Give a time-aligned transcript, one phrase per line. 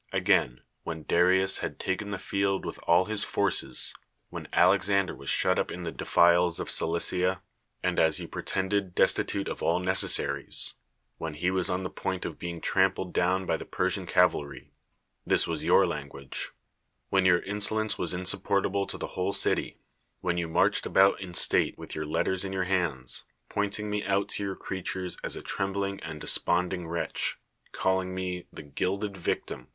[0.11, 3.93] Again, when Darius had fallen fhe field with all his forces;
[4.31, 7.41] when Alexander was shut up in the defiles of Cilieia.
[7.83, 7.99] and.
[7.99, 10.73] as you pretended destitute of all necessarii^s;
[11.19, 14.71] when he was on the point of being trami)letl down by the Persian cavalry
[15.23, 16.49] (this was your language);
[17.09, 19.75] when your insolence was insupportable to the whole eify;
[20.21, 24.27] when you marched about in state with your hitters in your hands, ])oinfing me ont
[24.31, 27.37] to your creatures as a tremliliriL'' and (Icspoiiding wretch,
[27.71, 29.67] calling me the "gilded victini."